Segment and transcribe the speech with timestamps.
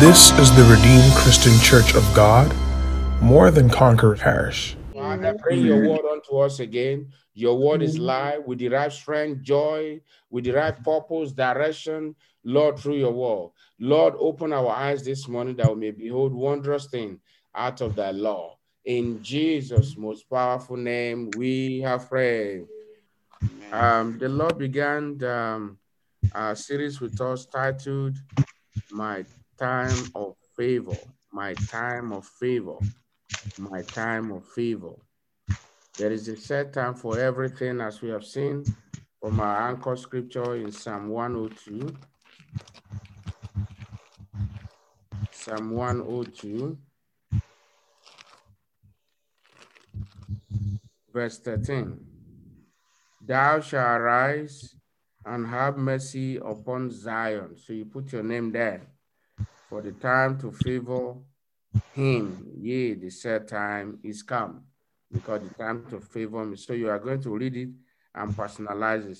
[0.00, 2.50] This is the Redeemed Christian Church of God,
[3.20, 4.74] more than Conqueror Parish.
[4.94, 7.12] Father, bring your word unto us again.
[7.34, 8.38] Your word is life.
[8.46, 10.00] We derive strength, joy.
[10.30, 13.50] We derive purpose, direction, Lord, through your word.
[13.78, 17.18] Lord, open our eyes this morning that we may behold wondrous things
[17.54, 18.56] out of thy law.
[18.86, 22.64] In Jesus' most powerful name, we have prayed.
[23.70, 25.78] Um, the Lord began um,
[26.34, 28.16] a series with us titled
[28.90, 29.26] My
[29.60, 30.96] Time of Favor.
[31.30, 32.78] My Time of Favor.
[33.58, 34.94] My Time of Favor.
[35.98, 38.64] There is a set time for everything, as we have seen
[39.20, 41.94] from our anchor scripture in Psalm 102.
[45.30, 46.78] Psalm 102,
[51.12, 52.00] verse 13.
[53.26, 54.74] Thou shalt arise
[55.26, 57.56] and have mercy upon Zion.
[57.58, 58.86] So you put your name there.
[59.70, 61.14] For the time to favor
[61.94, 64.64] him, yea, the set time is come.
[65.12, 66.56] Because the time to favor me.
[66.56, 67.68] So you are going to read it
[68.14, 69.18] and personalize it.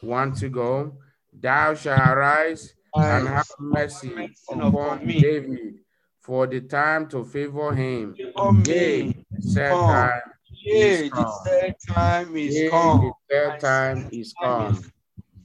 [0.00, 0.96] One to go.
[1.32, 5.80] Thou shalt arise and have mercy upon David,
[6.20, 8.14] for the time to favor him.
[8.16, 10.20] Yea, the set time
[10.62, 11.32] Yea, the come.
[11.44, 13.00] third time is Yea, come.
[13.00, 14.84] the third time is come.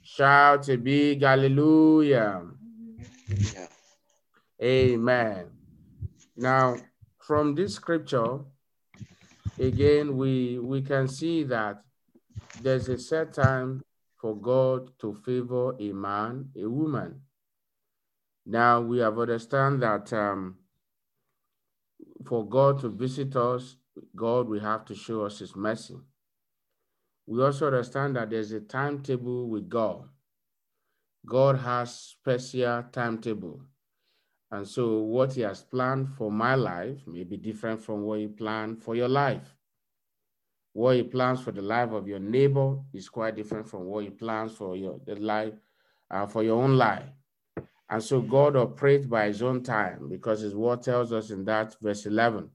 [0.03, 2.43] Shout a big hallelujah.
[3.27, 3.67] Yeah.
[4.65, 5.45] Amen.
[6.35, 6.77] Now,
[7.19, 8.39] from this scripture,
[9.59, 11.83] again, we we can see that
[12.59, 13.83] there's a set time
[14.19, 17.21] for God to favor a man, a woman.
[18.47, 20.57] Now we have understand that um,
[22.25, 23.75] for God to visit us,
[24.15, 25.97] God will have to show us His mercy.
[27.27, 30.09] We also understand that there's a timetable with God.
[31.23, 33.61] God has special timetable.
[34.51, 38.27] And so what he has planned for my life may be different from what he
[38.27, 39.55] planned for your life.
[40.73, 44.09] What he plans for the life of your neighbor is quite different from what he
[44.09, 45.53] plans for your the life
[46.11, 47.09] uh, for your own life.
[47.89, 51.75] And so God operates by his own time because his word tells us in that
[51.81, 52.49] verse 11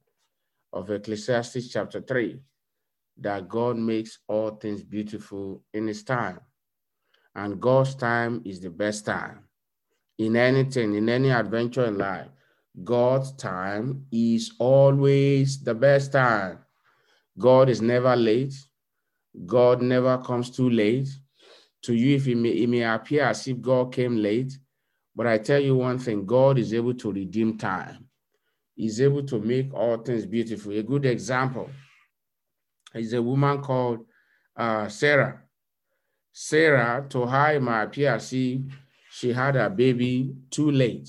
[0.73, 2.41] of Ecclesiastes chapter 3
[3.19, 6.41] that God makes all things beautiful in his time.
[7.35, 9.45] And God's time is the best time
[10.21, 12.29] in anything, in any adventure in life,
[12.85, 16.59] God's time is always the best time.
[17.39, 18.55] God is never late.
[19.47, 21.09] God never comes too late.
[21.85, 24.59] To you, if it may, it may appear as if God came late,
[25.17, 28.05] but I tell you one thing God is able to redeem time,
[28.75, 30.73] He's able to make all things beautiful.
[30.73, 31.71] A good example
[32.95, 34.05] is a woman called
[34.55, 35.41] uh, Sarah.
[36.31, 38.61] Sarah, to her, it appear as if
[39.11, 41.09] she had a baby too late.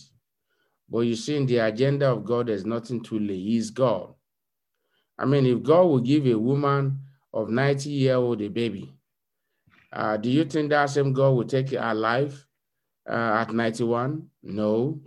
[0.90, 3.44] But you see, in the agenda of God, there's nothing too late.
[3.44, 4.16] He's God.
[5.18, 7.00] I mean, if God will give a woman
[7.32, 8.92] of 90 year old a baby,
[9.94, 12.48] uh, do you think that same God will take her life
[13.08, 14.28] uh, at 91?
[14.44, 15.00] No,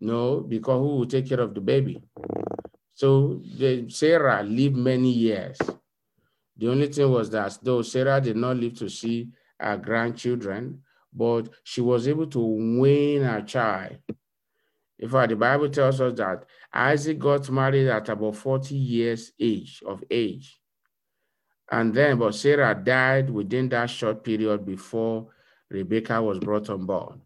[0.00, 2.02] no, because who will take care of the baby?
[2.94, 5.58] So the, Sarah lived many years.
[6.56, 9.28] The only thing was that though Sarah did not live to see
[9.60, 10.80] her grandchildren,
[11.16, 13.96] but she was able to win her child.
[14.98, 19.82] In fact, the Bible tells us that Isaac got married at about 40 years age
[19.86, 20.60] of age.
[21.70, 25.28] And then, but Sarah died within that short period before
[25.70, 27.20] Rebecca was brought on board.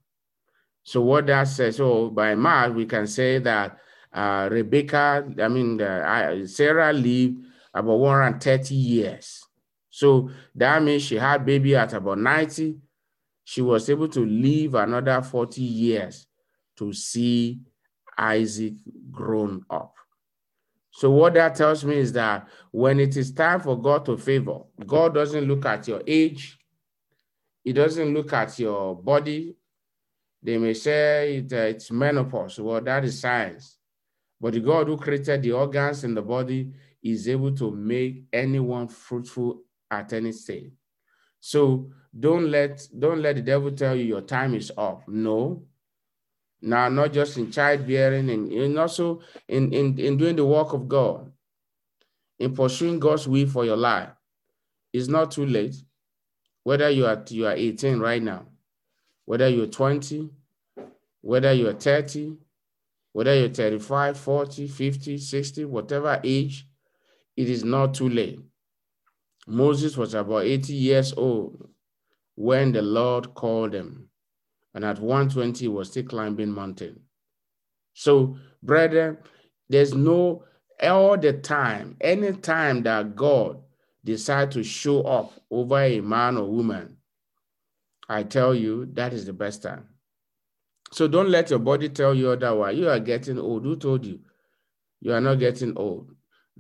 [0.83, 3.79] So what that says, so by math, we can say that
[4.13, 9.45] uh, Rebecca, I mean, uh, Sarah lived about 130 years.
[9.91, 12.79] So that means she had baby at about 90
[13.51, 16.29] she was able to live another 40 years
[16.77, 17.59] to see
[18.17, 18.75] Isaac
[19.11, 19.97] grown up.
[20.93, 24.61] So, what that tells me is that when it is time for God to favor,
[24.87, 26.61] God doesn't look at your age,
[27.65, 29.57] He doesn't look at your body.
[30.41, 32.61] They may say it, uh, it's menopause.
[32.61, 33.79] Well, that is science.
[34.41, 36.71] But the God who created the organs in the body
[37.03, 40.71] is able to make anyone fruitful at any stage.
[41.41, 45.09] So don't let don't let the devil tell you your time is up.
[45.09, 45.63] No.
[46.63, 50.89] Now, not just in childbearing and, and also in, in, in doing the work of
[50.89, 51.33] God,
[52.39, 54.11] in pursuing God's will for your life.
[54.93, 55.75] It's not too late.
[56.63, 58.45] Whether you are you are 18 right now,
[59.25, 60.29] whether you're 20,
[61.23, 62.37] whether you're 30,
[63.13, 66.67] whether you're 35, 40, 50, 60, whatever age,
[67.37, 68.41] it is not too late.
[69.51, 71.69] Moses was about 80 years old
[72.35, 74.09] when the Lord called him.
[74.75, 77.01] And at 120, he was still climbing mountain.
[77.95, 79.19] So, brethren,
[79.69, 80.45] there's no
[80.83, 83.59] all the time, any time that God
[84.05, 86.97] decide to show up over a man or woman,
[88.09, 89.89] I tell you, that is the best time.
[90.93, 92.77] So don't let your body tell you otherwise.
[92.77, 93.65] You are getting old.
[93.65, 94.21] Who told you?
[95.01, 96.11] You are not getting old.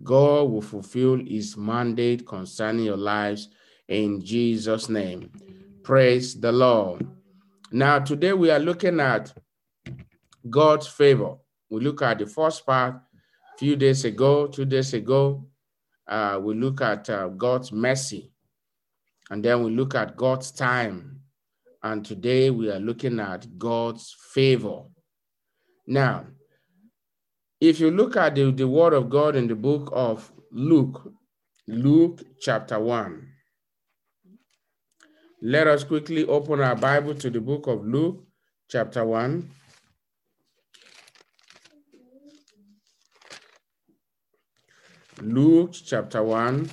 [0.02, 3.48] God will fulfill his mandate concerning your lives
[3.88, 5.30] in Jesus' name.
[5.82, 7.06] Praise the Lord.
[7.72, 9.32] Now, today we are looking at
[10.48, 11.36] God's favor.
[11.68, 15.46] We look at the first part a few days ago, two days ago.
[16.06, 18.32] Uh, we look at uh, God's mercy,
[19.30, 21.20] and then we look at God's time.
[21.82, 24.82] And today we are looking at God's favor.
[25.86, 26.26] Now,
[27.60, 31.12] if you look at the, the word of God in the book of Luke,
[31.68, 33.28] Luke chapter 1,
[35.42, 38.24] let us quickly open our Bible to the book of Luke
[38.68, 39.50] chapter 1.
[45.22, 46.70] Luke chapter 1.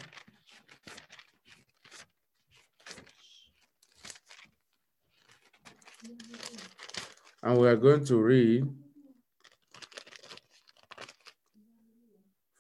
[7.44, 8.68] And we are going to read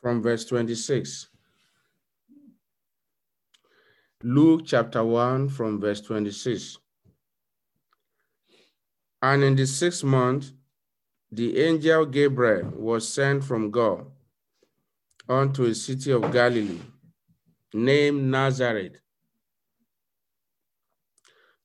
[0.01, 1.27] from verse 26.
[4.23, 6.77] Luke chapter 1 from verse 26.
[9.21, 10.51] And in the sixth month,
[11.31, 14.05] the angel Gabriel was sent from God
[15.27, 16.79] unto a city of Galilee
[17.73, 18.93] named Nazareth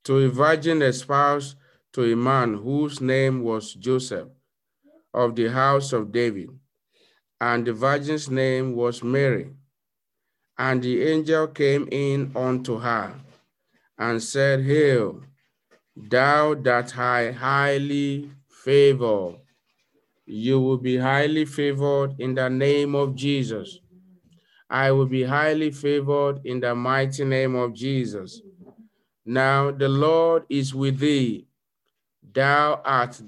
[0.04, 1.56] to a virgin espoused
[1.92, 4.28] to a man whose name was Joseph
[5.14, 6.48] of the house of David,
[7.42, 9.50] and the virgin's name was Mary.
[10.56, 13.14] And the angel came in unto her
[13.98, 15.22] and said, Hail,
[15.96, 18.30] thou that high, highly
[18.64, 19.42] favored
[20.24, 23.80] you will be highly favored in the name of Jesus.
[24.70, 28.40] I will be highly favored in the mighty name of Jesus.
[29.26, 31.46] Now the Lord is with thee.
[32.32, 33.20] Thou art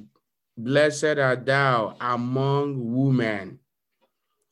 [0.56, 3.58] blessed art thou among women.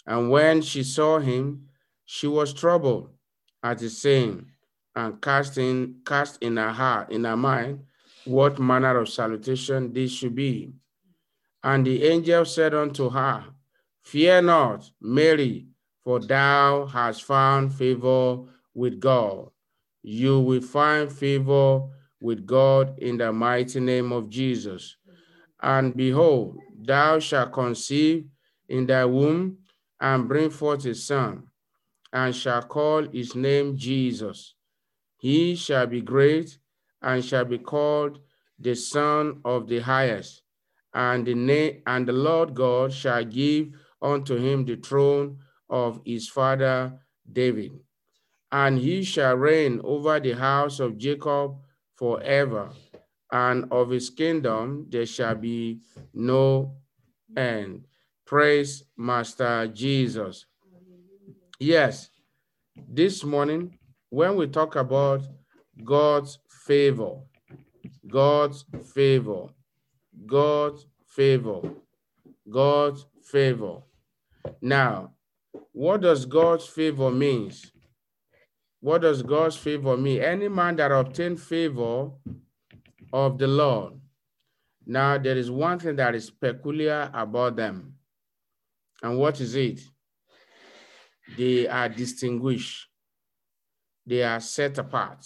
[0.06, 1.68] And when she saw him,
[2.04, 3.10] she was troubled
[3.62, 4.46] at his saying,
[4.94, 7.80] and cast in, cast in her heart, in her mind,
[8.24, 10.72] what manner of salutation this should be.
[11.62, 13.44] And the angel said unto her,
[14.02, 15.68] Fear not, Mary,
[16.02, 18.38] for thou hast found favor
[18.74, 19.50] with God.
[20.02, 21.82] You will find favor
[22.20, 24.96] with God in the mighty name of Jesus.
[25.62, 28.26] And behold, thou shalt conceive
[28.68, 29.58] in thy womb
[30.02, 31.44] and bring forth a son,
[32.12, 34.54] and shall call his name Jesus.
[35.16, 36.58] He shall be great
[37.00, 38.18] and shall be called
[38.58, 40.42] the Son of the Highest
[40.94, 43.68] and the name and the Lord God shall give
[44.00, 45.38] unto him the throne
[45.70, 46.98] of his father
[47.30, 47.72] David,
[48.50, 51.56] and he shall reign over the house of Jacob
[51.94, 52.70] forever,
[53.30, 55.80] and of his kingdom there shall be
[56.12, 56.76] no
[57.36, 57.86] end.
[58.32, 60.46] Praise Master Jesus.
[61.60, 62.08] Yes,
[62.88, 65.20] this morning, when we talk about
[65.84, 67.16] God's favor,
[68.08, 68.64] God's
[68.94, 69.48] favor,
[70.24, 71.60] God's favor.
[72.48, 73.82] God's favor.
[74.62, 75.12] Now,
[75.72, 77.70] what does God's favor means?
[78.80, 80.22] What does God's favor mean?
[80.22, 82.12] Any man that obtain favor
[83.12, 83.92] of the Lord.
[84.86, 87.96] Now, there is one thing that is peculiar about them.
[89.02, 89.80] And what is it?
[91.36, 92.88] They are distinguished.
[94.06, 95.24] They are set apart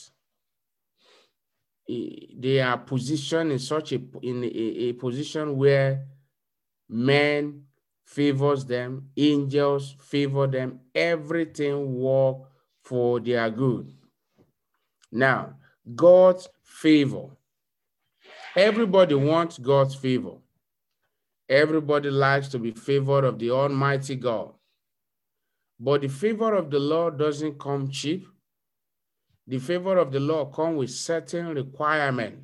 [1.89, 6.07] eh, they are positioned in such a in a, a position where
[6.89, 7.67] men
[8.07, 12.39] favors them, angels favor them, everything work
[12.83, 13.93] for their good.
[15.11, 15.57] Now,
[15.95, 17.31] God's favor.
[18.55, 20.37] Everybody wants God's favor.
[21.49, 24.53] Everybody likes to be favored of the Almighty God.
[25.79, 28.27] But the favor of the Lord doesn't come cheap
[29.47, 32.43] the favor of the Lord come with certain requirement.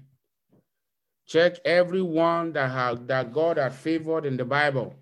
[1.26, 4.94] Check everyone that have, that God has favored in the Bible.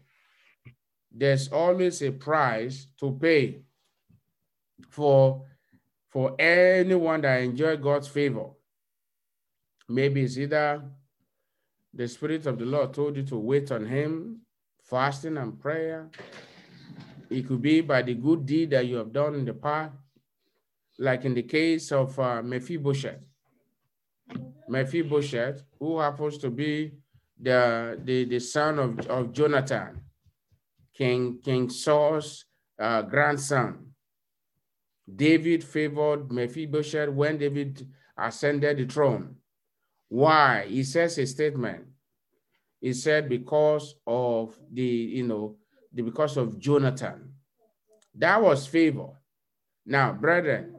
[1.13, 3.63] There's always a price to pay
[4.89, 5.45] for,
[6.09, 8.47] for anyone that enjoy God's favor.
[9.89, 10.83] Maybe it's either
[11.93, 14.41] the Spirit of the Lord told you to wait on Him,
[14.83, 16.11] fasting and prayer.
[17.29, 19.95] It could be by the good deed that you have done in the past
[21.01, 23.25] like in the case of uh, Mephibosheth.
[24.69, 26.93] Mephibosheth, who happens to be
[27.41, 29.99] the, the, the son of, of Jonathan,
[30.95, 32.45] King, King Saul's
[32.79, 33.87] uh, grandson.
[35.13, 39.37] David favored Mephibosheth when David ascended the throne.
[40.11, 40.67] Why?
[40.69, 41.87] He says a statement.
[42.81, 45.57] He said because of the, you know,
[45.93, 47.33] the, because of Jonathan.
[48.15, 49.11] That was favor.
[49.87, 50.75] Now, brethren,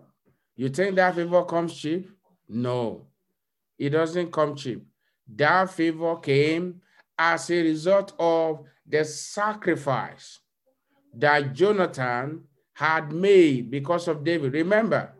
[0.55, 2.11] you think that favor comes cheap?
[2.49, 3.07] No,
[3.79, 4.85] it doesn't come cheap.
[5.33, 6.81] That favor came
[7.17, 10.39] as a result of the sacrifice
[11.13, 14.53] that Jonathan had made because of David.
[14.53, 15.13] Remember,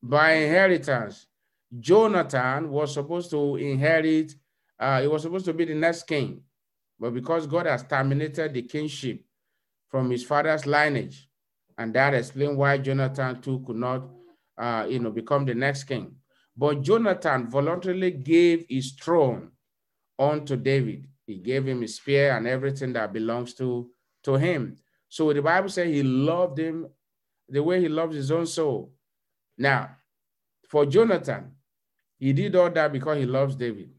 [0.00, 1.26] by inheritance,
[1.78, 4.34] Jonathan was supposed to inherit,
[4.78, 6.42] uh, he was supposed to be the next king.
[6.98, 9.22] But because God has terminated the kingship
[9.88, 11.28] from his father's lineage,
[11.78, 14.02] and that explains why Jonathan too could not,
[14.58, 16.16] uh, you know, become the next king.
[16.56, 19.52] But Jonathan voluntarily gave his throne
[20.18, 21.06] unto David.
[21.26, 23.88] He gave him his spear and everything that belongs to,
[24.24, 24.76] to him.
[25.08, 26.88] So the Bible says he loved him
[27.48, 28.92] the way he loves his own soul.
[29.56, 29.96] Now,
[30.68, 31.52] for Jonathan,
[32.20, 33.90] he did all that because he loves David.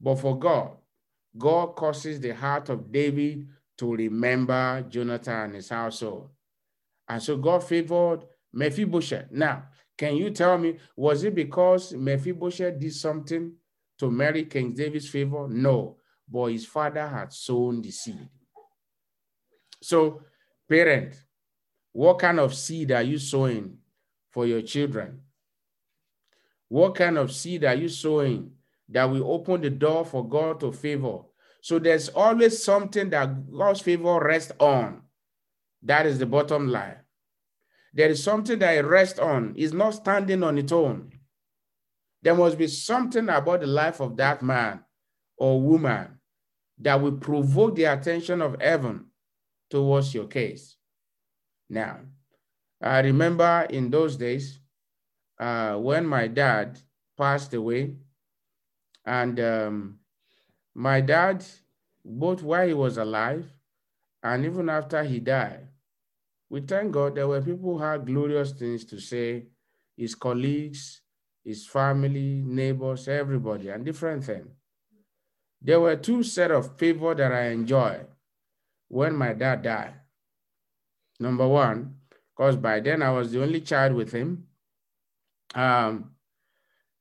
[0.00, 0.72] But for God,
[1.38, 6.30] God causes the heart of David to remember Jonathan and his household.
[7.08, 9.30] And so God favored Mephibosheth.
[9.30, 13.52] Now, can you tell me, was it because Mephibosheth did something
[13.98, 15.46] to merit King David's favor?
[15.48, 18.28] No, but his father had sown the seed.
[19.80, 20.22] So,
[20.68, 21.14] parent,
[21.92, 23.78] what kind of seed are you sowing
[24.30, 25.20] for your children?
[26.74, 28.50] What kind of seed are you sowing
[28.88, 31.20] that will open the door for God to favor?
[31.62, 35.02] So there's always something that God's favor rests on.
[35.84, 36.96] That is the bottom line.
[37.92, 39.54] There is something that it rests on.
[39.56, 41.12] It's not standing on its own.
[42.22, 44.80] There must be something about the life of that man
[45.36, 46.18] or woman
[46.80, 49.06] that will provoke the attention of heaven
[49.70, 50.76] towards your case.
[51.70, 52.00] Now,
[52.82, 54.58] I remember in those days
[55.38, 56.78] uh, when my dad
[57.16, 57.96] passed away,
[59.04, 59.98] and um,
[60.74, 61.44] my dad,
[62.04, 63.50] both while he was alive
[64.22, 65.68] and even after he died,
[66.48, 69.46] we thank God there were people who had glorious things to say,
[69.96, 71.02] his colleagues,
[71.44, 74.48] his family, neighbors, everybody, and different things.
[75.60, 78.06] There were two set of people that I enjoyed
[78.88, 79.94] when my dad died.
[81.20, 81.96] Number one,
[82.30, 84.46] because by then I was the only child with him.
[85.54, 86.10] Um,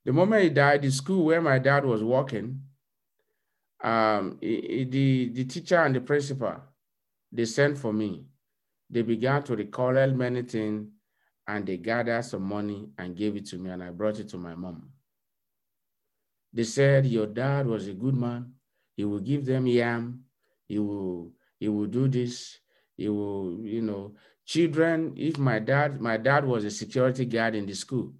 [0.05, 2.61] the moment he died, the school where my dad was working,
[3.81, 6.55] um, the, the teacher and the principal,
[7.31, 8.25] they sent for me.
[8.89, 10.87] They began to recall many things
[11.47, 14.37] and they gathered some money and gave it to me and I brought it to
[14.37, 14.89] my mom.
[16.53, 18.53] They said, your dad was a good man.
[18.95, 20.25] He will give them yam.
[20.67, 22.59] He will, he will do this.
[22.95, 24.13] He will, you know,
[24.45, 28.13] children, if my dad, my dad was a security guard in the school.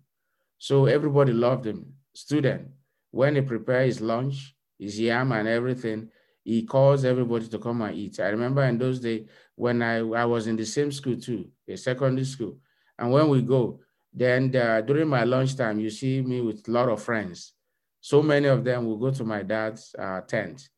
[0.64, 1.92] So everybody loved him.
[2.14, 2.70] Student,
[3.12, 6.08] when he prepared his lunch, his yam and everything,
[6.42, 8.18] he calls everybody to come and eat.
[8.22, 11.76] I remember in those days when I, I was in the same school too, a
[11.76, 12.60] secondary school.
[12.98, 13.82] And when we go,
[14.14, 17.52] then the, during my lunchtime, you see me with a lot of friends.
[18.00, 20.70] So many of them will go to my dad's uh, tent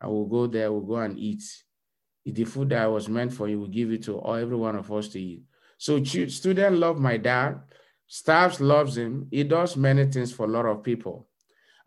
[0.00, 1.42] and we'll go there, we'll go and eat.
[2.24, 4.76] The food that I was meant for you, will give it to all, every one
[4.76, 5.42] of us to eat.
[5.76, 7.58] So student love my dad,
[8.06, 9.28] staff loves him.
[9.30, 11.28] He does many things for a lot of people.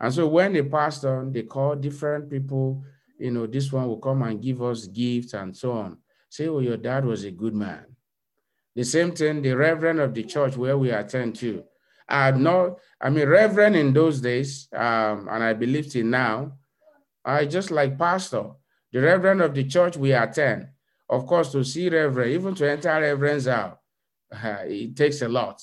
[0.00, 2.84] And so when they passed on, they call different people,
[3.18, 5.98] you know, this one will come and give us gifts and so on.
[6.30, 7.84] Say, oh, your dad was a good man.
[8.74, 11.64] The same thing, the reverend of the church where we attend to.
[12.08, 16.52] I not, I mean, reverend in those days, um, and I believe till now,
[17.24, 18.50] I just like pastor,
[18.92, 20.68] the reverend of the church we attend.
[21.10, 23.80] Of course, to see reverend, even to enter reverend's out,
[24.32, 25.60] uh, it takes a lot.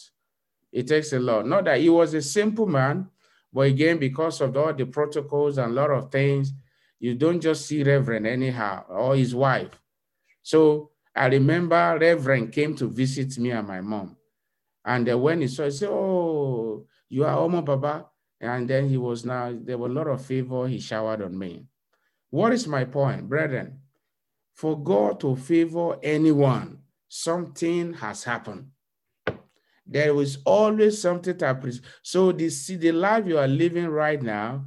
[0.76, 1.48] It takes a lot.
[1.48, 3.08] Not that he was a simple man,
[3.54, 6.52] but again, because of all the protocols and a lot of things,
[7.00, 9.72] you don't just see reverend anyhow or his wife.
[10.42, 14.18] So I remember Reverend came to visit me and my mom.
[14.84, 18.08] And uh, when he saw, he said, Oh, you are Omo Baba.
[18.42, 21.68] And then he was now, there were a lot of favor he showered on me.
[22.32, 23.80] What is my point, brethren?
[24.54, 28.72] For God to favor anyone, something has happened.
[29.86, 31.86] There is always something to appreciate.
[32.02, 34.66] So this, the life you are living right now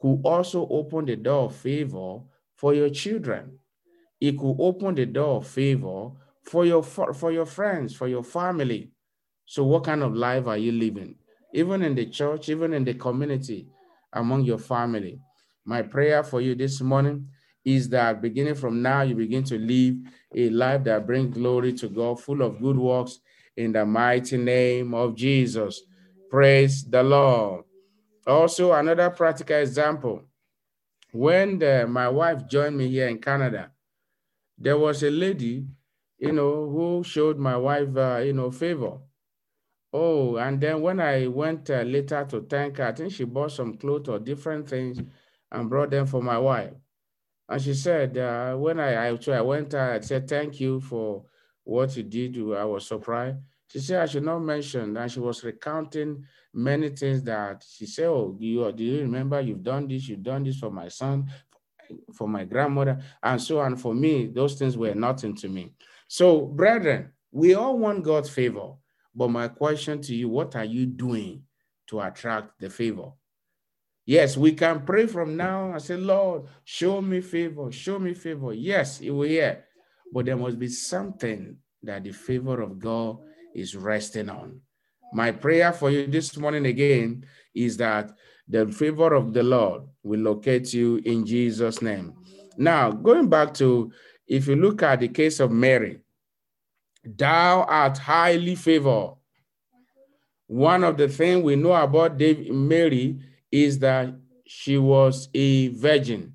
[0.00, 2.20] could also open the door of favor
[2.54, 3.58] for your children.
[4.20, 6.10] It could open the door of favor
[6.42, 8.90] for your for your friends, for your family.
[9.46, 11.16] So what kind of life are you living?
[11.54, 13.68] Even in the church, even in the community,
[14.12, 15.20] among your family.
[15.64, 17.28] My prayer for you this morning
[17.64, 19.96] is that beginning from now, you begin to live
[20.34, 23.20] a life that brings glory to God, full of good works
[23.58, 25.82] in the mighty name of Jesus.
[26.30, 27.64] Praise the Lord.
[28.24, 30.22] Also, another practical example.
[31.12, 33.72] When the, my wife joined me here in Canada,
[34.56, 35.66] there was a lady,
[36.18, 38.98] you know, who showed my wife, uh, you know, favor.
[39.92, 43.52] Oh, and then when I went uh, later to thank her, I think she bought
[43.52, 45.00] some clothes or different things
[45.50, 46.74] and brought them for my wife.
[47.48, 51.24] And she said, uh, when I, I, I went, uh, I said, thank you for
[51.68, 52.36] what you did.
[52.56, 53.38] I was surprised.
[53.70, 58.06] She said I should not mention, and she was recounting many things that she said,
[58.06, 61.30] oh, do you, do you remember you've done this, you've done this for my son,
[62.14, 63.76] for my grandmother, and so on.
[63.76, 65.74] For me, those things were nothing to me.
[66.08, 68.72] So, brethren, we all want God's favor.
[69.14, 71.42] But my question to you, what are you doing
[71.88, 73.12] to attract the favor?
[74.06, 78.54] Yes, we can pray from now and say, Lord, show me favor, show me favor.
[78.54, 79.66] Yes, it will hear.
[80.12, 83.18] But there must be something that the favor of God
[83.54, 84.60] is resting on.
[85.12, 87.24] My prayer for you this morning again
[87.54, 88.10] is that
[88.46, 92.14] the favor of the Lord will locate you in Jesus' name.
[92.56, 93.92] Now, going back to
[94.26, 96.00] if you look at the case of Mary,
[97.04, 99.14] thou art highly favored.
[100.46, 103.18] One of the things we know about Mary
[103.50, 104.14] is that
[104.46, 106.34] she was a virgin,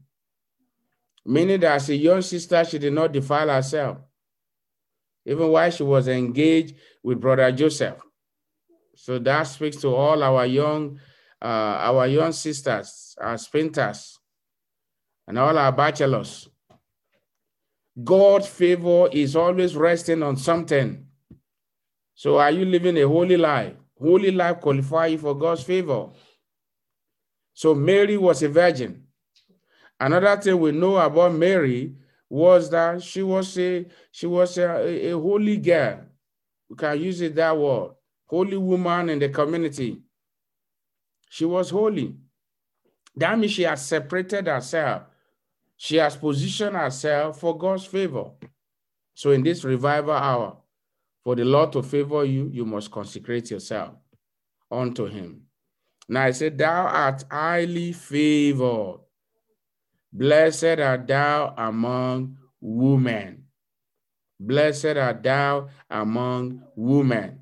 [1.25, 3.97] meaning that as a young sister, she did not defile herself,
[5.25, 8.01] even while she was engaged with brother Joseph.
[8.95, 10.99] So that speaks to all our young,
[11.41, 14.19] uh, our young sisters, our sprinters,
[15.27, 16.47] and all our bachelors.
[18.03, 21.05] God's favor is always resting on something.
[22.15, 23.73] So are you living a holy life?
[23.99, 26.09] Holy life qualify you for God's favor.
[27.53, 29.02] So Mary was a virgin.
[29.99, 31.95] Another thing we know about Mary
[32.29, 36.01] was that she was a she was a, a holy girl.
[36.69, 37.91] We can use it that word.
[38.25, 40.01] Holy woman in the community.
[41.29, 42.15] She was holy.
[43.15, 45.03] That means she has separated herself.
[45.77, 48.31] She has positioned herself for God's favor.
[49.13, 50.57] So in this revival hour,
[51.23, 53.93] for the Lord to favor you, you must consecrate yourself
[54.71, 55.43] unto him.
[56.09, 58.99] Now I said, Thou art highly favored.
[60.13, 63.45] Blessed art thou among women.
[64.39, 67.39] Blessed art thou among women.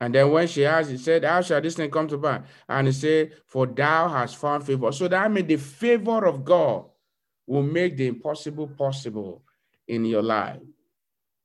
[0.00, 2.42] And then when she asked, he said, How shall this thing come to pass?
[2.68, 4.92] And he said, For thou hast found favor.
[4.92, 6.86] So that means the favor of God
[7.46, 9.42] will make the impossible possible
[9.86, 10.60] in your life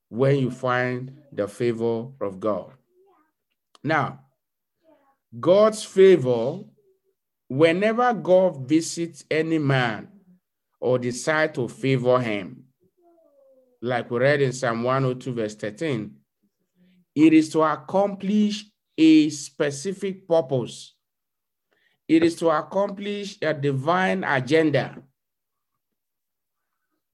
[0.07, 2.71] when you find the favor of God.
[3.83, 4.19] Now,
[5.37, 6.59] God's favor,
[7.49, 10.12] whenever God visits any man
[10.83, 12.61] or decide to favor him,
[13.81, 16.13] like we read in Psalm 102, verse 13,
[17.15, 18.65] it is to accomplish
[18.97, 20.93] a specific purpose.
[22.05, 25.01] It is to accomplish a divine agenda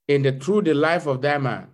[0.08, 1.67] in the through the life of that man.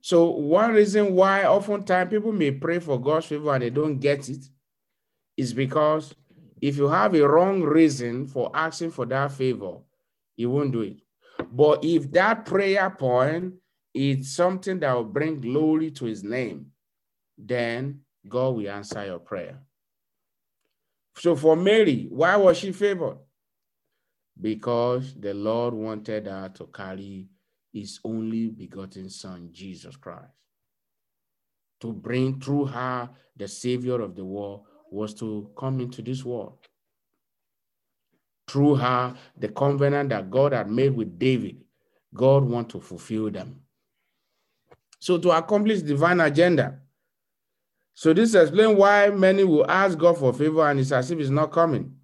[0.00, 4.28] So one reason why oftentimes people may pray for God's favor and they don't get
[4.28, 4.48] it
[5.36, 6.12] is because
[6.60, 9.76] if you have a wrong reason for asking for that favor,
[10.40, 10.96] you won't do it.
[11.52, 13.54] But if that prayer point
[13.92, 16.66] is something that will bring glory to his name,
[17.36, 19.58] then God will answer your prayer.
[21.16, 23.18] So for Mary, why was she favored?
[24.40, 27.28] Because the Lord wanted her to carry
[27.72, 30.32] his only begotten son, Jesus Christ.
[31.82, 36.58] To bring through her the savior of the world was to come into this world.
[38.50, 41.62] Through her, the covenant that God had made with David,
[42.12, 43.60] God want to fulfill them.
[44.98, 46.80] So to accomplish divine agenda.
[47.94, 51.30] So this explains why many will ask God for favor and it's as if it's
[51.30, 51.94] not coming.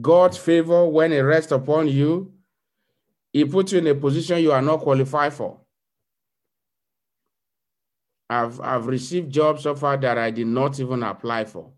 [0.00, 2.32] God's favor, when it rests upon you,
[3.32, 5.60] he puts you in a position you are not qualified for.
[8.28, 11.72] I've, I've received jobs so far that I did not even apply for.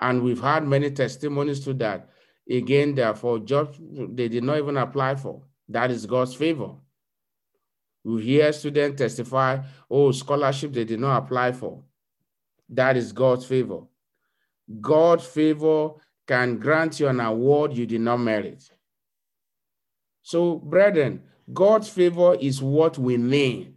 [0.00, 2.08] And we've had many testimonies to that.
[2.50, 5.42] Again, therefore, jobs they did not even apply for.
[5.68, 6.74] That is God's favor.
[8.04, 11.82] We hear students testify, oh, scholarship they did not apply for.
[12.68, 13.80] That is God's favor.
[14.80, 15.92] God's favor
[16.26, 18.70] can grant you an award you did not merit.
[20.22, 23.74] So, brethren, God's favor is what we need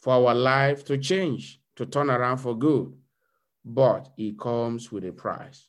[0.00, 2.94] for our life to change, to turn around for good,
[3.64, 5.68] but it comes with a price.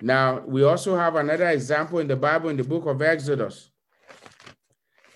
[0.00, 3.70] Now, we also have another example in the Bible in the book of Exodus.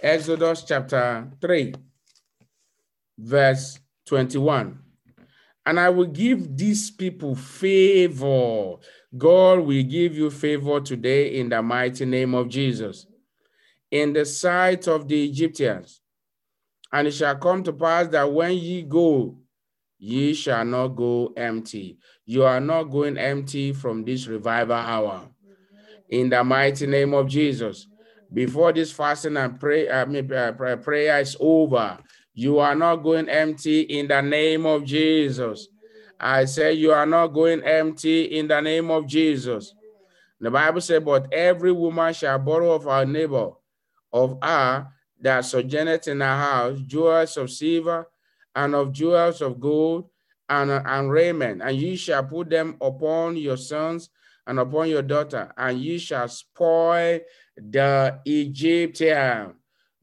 [0.03, 1.75] Exodus chapter 3,
[3.19, 4.79] verse 21.
[5.67, 8.77] And I will give these people favor.
[9.17, 13.07] God will give you favor today in the mighty name of Jesus.
[13.91, 16.01] In the sight of the Egyptians.
[16.93, 19.37] And it shall come to pass that when ye go,
[20.01, 21.99] ye shall not go empty.
[22.25, 25.29] You are not going empty from this revival hour.
[26.09, 27.87] In the mighty name of Jesus.
[28.33, 31.99] Before this fasting and pray, I mean, uh, prayer is over,
[32.33, 35.69] you are not going empty in the name of Jesus.
[36.19, 39.75] I say you are not going empty in the name of Jesus.
[40.41, 43.51] The Bible said, But every woman shall borrow of her neighbor,
[44.13, 44.89] of her
[45.21, 48.07] that sojourneth in her house, jewels of silver
[48.55, 50.11] and of jewels of gold
[50.49, 54.11] and, and raiment, and ye shall put them upon your sons
[54.47, 57.21] and upon your daughter, and ye shall spoil
[57.57, 59.55] the Egyptian.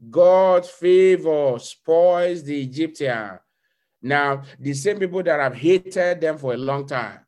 [0.09, 3.39] God's favor spoils the Egyptian.
[4.01, 7.19] Now, the same people that have hated them for a long time,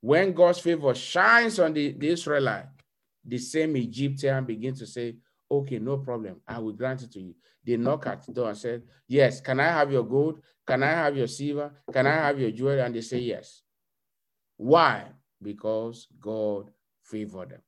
[0.00, 2.66] when God's favor shines on the, the Israelite,
[3.24, 5.16] the same Egyptian begin to say,
[5.52, 6.40] okay, no problem.
[6.46, 7.34] I will grant it to you.
[7.64, 10.40] They knock at the door and said, yes, can I have your gold?
[10.66, 11.72] Can I have your silver?
[11.92, 12.80] Can I have your jewelry?
[12.80, 13.62] And they say, yes.
[14.56, 15.06] Why?
[15.40, 16.70] Because God
[17.02, 17.62] favored them.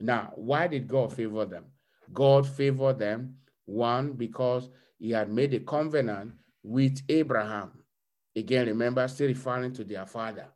[0.00, 1.66] Now, why did God favor them?
[2.12, 7.72] God favored them, one, because he had made a covenant with Abraham.
[8.34, 10.46] Again, remember, still referring to their father.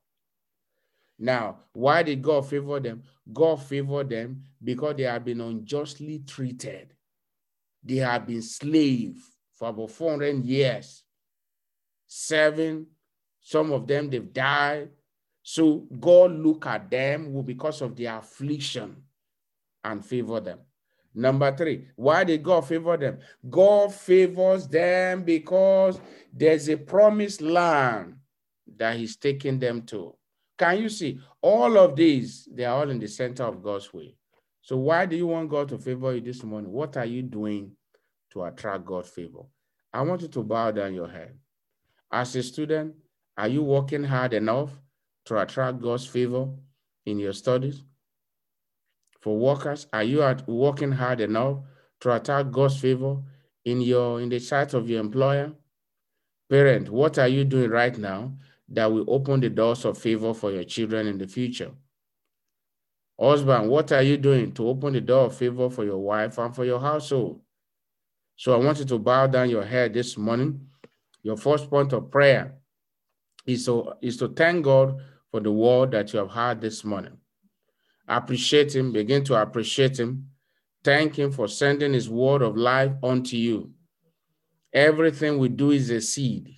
[1.23, 3.05] Now, why did God favor them?
[3.33, 6.95] God favored them because they have been unjustly treated.
[7.85, 9.21] They have been slaves
[9.53, 11.05] for about 400 years.
[12.09, 12.89] Seven,
[13.41, 14.89] some of them, they've died.
[15.45, 18.97] So God look at them because of their affliction
[19.85, 20.59] and favor them.
[21.15, 23.21] Number three, why did God favor them?
[23.49, 26.01] God favors them because
[26.33, 28.17] there's a promised land
[28.77, 30.17] that He's taking them to.
[30.63, 32.49] Can you see all of these?
[32.53, 34.15] They are all in the center of God's way.
[34.61, 36.71] So, why do you want God to favor you this morning?
[36.71, 37.73] What are you doing
[38.31, 39.43] to attract God's favor?
[39.93, 41.37] I want you to bow down your head.
[42.13, 42.95] As a student,
[43.37, 44.71] are you working hard enough
[45.25, 46.49] to attract God's favor
[47.07, 47.83] in your studies?
[49.23, 49.87] for workers?
[49.93, 51.59] Are you at working hard enough
[52.01, 53.23] to attract God's favor
[53.65, 55.53] in your in the sight of your employer?
[56.51, 58.33] Parent, what are you doing right now
[58.73, 61.71] that will open the doors of favor for your children in the future?
[63.21, 66.55] Husband, what are you doing to open the door of favor for your wife and
[66.55, 67.41] for your household?
[68.37, 70.67] So I want you to bow down your head this morning.
[71.23, 72.55] Your first point of prayer
[73.47, 77.17] is to, is to thank God for the word that you have heard this morning.
[78.09, 80.29] Appreciate him, begin to appreciate him.
[80.83, 83.71] Thank him for sending his word of life unto you.
[84.73, 86.57] Everything we do is a seed.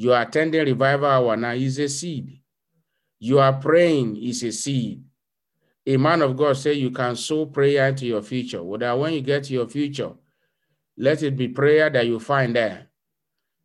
[0.00, 2.40] You are attending revival hour now is a seed.
[3.18, 5.02] You are praying is a seed.
[5.84, 8.62] A man of God say you can sow prayer into your future.
[8.62, 10.12] Well, that when you get to your future,
[10.96, 12.86] let it be prayer that you find there.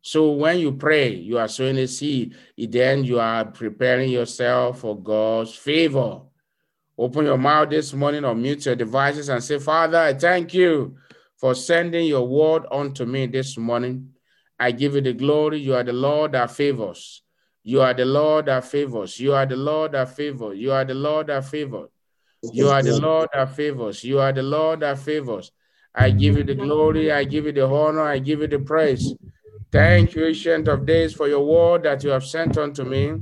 [0.00, 2.34] So when you pray, you are sowing a seed.
[2.58, 6.22] Then you are preparing yourself for God's favor.
[6.98, 10.96] Open your mouth this morning or mute your devices and say, Father, I thank you
[11.36, 14.13] for sending your word unto me this morning.
[14.64, 15.58] I give you the glory.
[15.58, 17.22] You are the Lord that favors.
[17.64, 19.20] You are the Lord that favors.
[19.20, 20.58] You are the Lord that favors.
[20.58, 21.90] You are the Lord that favors.
[22.50, 24.02] You are the Lord that favors.
[24.02, 25.52] You are the Lord that favors.
[25.94, 27.12] I give you the glory.
[27.12, 28.04] I give you the honor.
[28.04, 29.14] I give you the praise.
[29.70, 33.20] Thank you, ancient of days, for your word that you have sent unto me.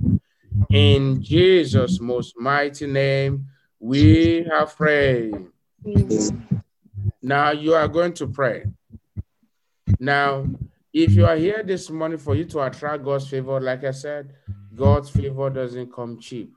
[0.71, 3.47] In Jesus' most mighty name,
[3.81, 5.35] we have prayed.
[7.21, 8.67] Now you are going to pray.
[9.99, 10.47] Now,
[10.93, 14.35] if you are here this morning for you to attract God's favor, like I said,
[14.75, 16.53] God's favor doesn't come cheap.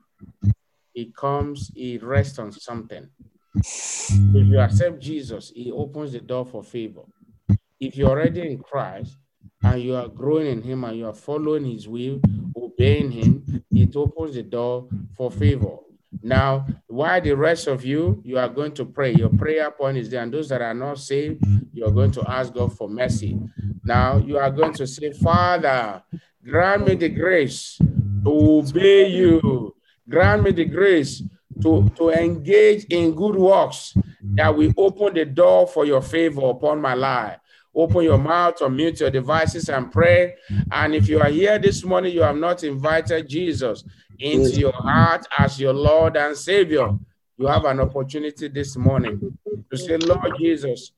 [0.94, 3.08] It comes, it rests on something.
[3.54, 7.02] If you accept Jesus, He opens the door for favor.
[7.80, 9.16] If you're already in Christ
[9.62, 12.20] and you are growing in Him and you are following His will,
[12.56, 15.76] obeying Him, it opens the door for favor.
[16.22, 19.12] Now, why the rest of you, you are going to pray.
[19.14, 20.22] Your prayer point is there.
[20.22, 23.38] And those that are not saved, you are going to ask God for mercy.
[23.84, 26.02] Now, you are going to say, Father,
[26.44, 29.74] grant me the grace to obey you.
[30.08, 31.22] Grant me the grace
[31.62, 33.94] to, to engage in good works
[34.34, 37.38] that will open the door for your favor upon my life.
[37.74, 40.34] Open your mouth or mute your devices and pray.
[40.70, 43.84] And if you are here this morning, you have not invited Jesus
[44.20, 46.96] into your heart as your Lord and Savior,
[47.38, 49.36] you have an opportunity this morning
[49.70, 50.92] to say, Lord Jesus,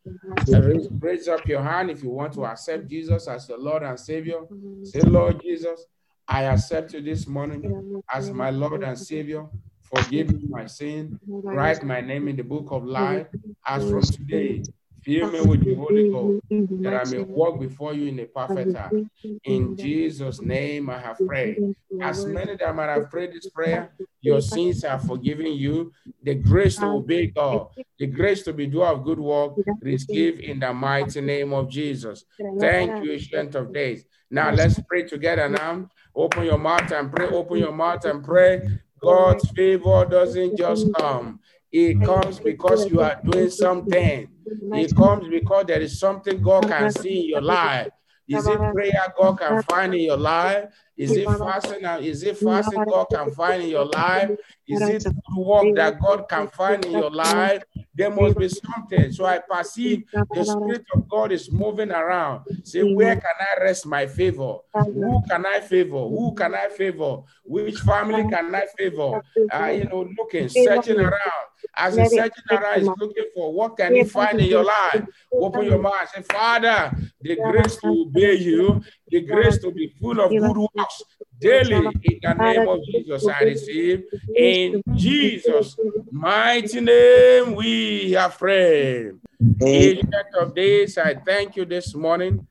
[0.47, 3.99] raise, raise up your hand if you want to accept Jesus as your Lord and
[3.99, 4.41] Savior.
[4.85, 5.85] Say, Lord Jesus,
[6.29, 9.47] I accept you this morning as my Lord and Savior.
[9.83, 11.19] Forgive me my sin.
[11.27, 13.27] Write my name in the book of life.
[13.67, 14.63] As from today,
[15.09, 16.43] Fill me with the Holy Ghost,
[16.83, 19.11] that I may walk before you in a perfect time.
[19.45, 21.75] In Jesus' name I have prayed.
[22.03, 23.91] As many that might have prayed this prayer,
[24.21, 25.93] your sins are forgiven you.
[26.25, 27.69] The grace to obey God,
[27.99, 32.25] the grace to be doer of good work, receive in the mighty name of Jesus.
[32.61, 34.05] Thank you, Ancient of Days.
[34.31, 35.89] Now let's pray together now.
[36.15, 37.29] Open your mouth and pray.
[37.29, 38.69] Open your mouth and pray.
[39.01, 41.41] God's favor doesn't just come.
[41.73, 44.29] It comes because you are doing something.
[44.73, 47.89] It comes because there is something God can see in your life.
[48.29, 50.67] Is it prayer God can find in your life?
[50.99, 51.85] Is it fasting?
[52.05, 54.31] Is it fasting God can find in your life?
[54.67, 55.07] Is it
[55.37, 57.63] work that God can find in your life?
[57.95, 59.13] There must be something.
[59.13, 62.45] So I perceive the Spirit of God is moving around.
[62.65, 64.59] Say, where can I rest my favor?
[64.75, 65.99] Who can I favor?
[66.09, 67.23] Who can I favor?
[67.45, 69.21] Which family can I favor?
[69.53, 71.45] Uh, you know, looking, searching around.
[71.75, 75.05] As he's searching around, he's looking for what can he find in your life.
[75.33, 76.09] Open your mouth.
[76.15, 80.57] Say, Father, the grace to obey you, the grace to be full of good
[80.89, 81.05] works
[81.41, 83.27] daily in the name of Jesus.
[83.27, 84.05] I receive
[84.37, 85.77] in Jesus'
[86.11, 87.55] mighty name.
[87.55, 89.13] We have prayed.
[89.61, 92.47] Ancient of days, I thank you this morning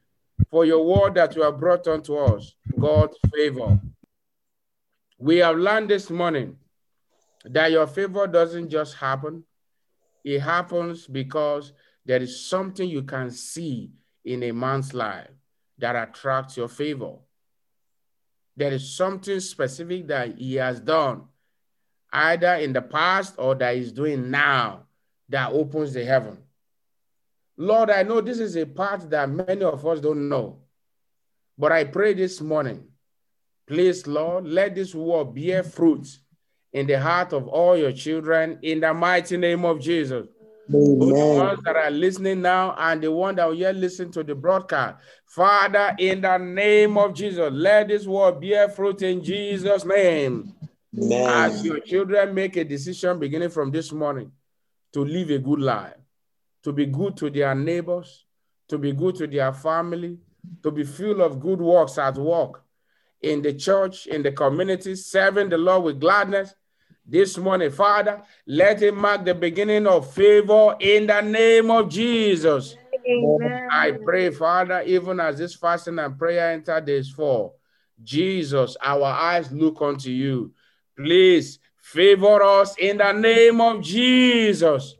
[0.50, 3.80] for your word that you have brought unto us, God's favor.
[5.18, 6.58] We have learned this morning
[7.46, 9.44] that your favor doesn't just happen,
[10.24, 11.74] it happens because
[12.06, 13.92] there is something you can see
[14.24, 15.30] in a man's life
[15.78, 17.16] that attracts your favor.
[18.58, 21.26] There is something specific that he has done,
[22.12, 24.88] either in the past or that he's doing now,
[25.30, 26.40] that opens the heaven.
[27.56, 30.58] Lord, I know this is a part that many of us don't know,
[31.56, 32.84] but I pray this morning,
[33.68, 36.08] please, Lord, let this word bear fruit
[36.74, 40.28] in the heart of all your children in the mighty name of Jesus.
[40.70, 41.00] Amen.
[41.00, 44.24] Both the ones that are listening now and the one that will yet listen to
[44.24, 44.98] the broadcast.
[45.26, 50.54] Father, in the name of Jesus, let this word bear fruit in Jesus' name.
[50.98, 51.30] Amen.
[51.30, 54.32] As your children make a decision beginning from this morning
[54.94, 55.94] to live a good life,
[56.64, 58.26] to be good to their neighbors,
[58.68, 60.18] to be good to their family,
[60.64, 62.64] to be full of good works at work,
[63.22, 66.54] in the church, in the community, serving the Lord with gladness.
[67.10, 72.76] This morning, Father, let it mark the beginning of favor in the name of Jesus.
[73.08, 73.70] Amen.
[73.72, 77.56] I pray, Father, even as this fasting and prayer enter this fall,
[78.04, 80.52] Jesus, our eyes look unto you.
[80.98, 84.98] Please favor us in the name of Jesus.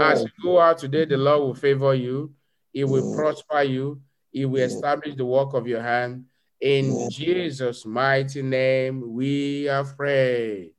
[0.00, 2.32] As you go out today, the Lord will favor you.
[2.72, 4.00] He will prosper you.
[4.30, 6.24] He will establish the work of your hand.
[6.62, 10.72] In Jesus' mighty name, we have prayed.